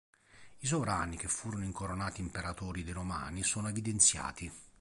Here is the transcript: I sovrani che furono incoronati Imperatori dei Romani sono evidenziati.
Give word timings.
I 0.61 0.65
sovrani 0.65 1.15
che 1.15 1.27
furono 1.27 1.63
incoronati 1.63 2.21
Imperatori 2.21 2.83
dei 2.83 2.91
Romani 2.91 3.43
sono 3.43 3.67
evidenziati. 3.69 4.51